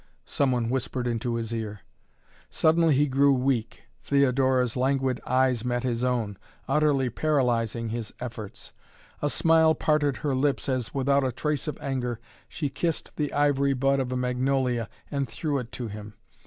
[0.25, 1.81] some one whispered into his ear.
[2.49, 3.83] Suddenly he grew weak.
[4.01, 8.73] Theodora's languid eyes met his own, utterly paralyzing his efforts.
[9.21, 12.19] A smile parted her lips as, without a trace of anger,
[12.49, 16.15] she kissed the ivory bud of a magnolia and threw it to him.